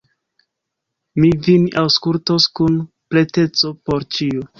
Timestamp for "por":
3.91-4.07